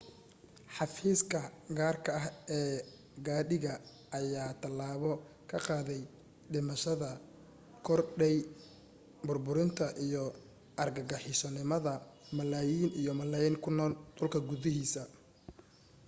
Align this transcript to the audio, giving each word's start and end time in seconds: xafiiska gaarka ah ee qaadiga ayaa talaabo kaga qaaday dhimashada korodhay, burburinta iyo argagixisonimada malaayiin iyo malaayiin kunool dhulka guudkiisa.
xafiiska 0.75 1.41
gaarka 1.77 2.09
ah 2.19 2.25
ee 2.57 2.75
qaadiga 3.25 3.73
ayaa 4.19 4.51
talaabo 4.61 5.11
kaga 5.49 5.63
qaaday 5.67 6.01
dhimashada 6.53 7.09
korodhay, 7.85 8.35
burburinta 9.25 9.85
iyo 10.05 10.23
argagixisonimada 10.83 11.93
malaayiin 12.37 12.91
iyo 13.01 13.11
malaayiin 13.21 13.61
kunool 13.65 13.93
dhulka 14.17 14.39
guudkiisa. 14.47 15.01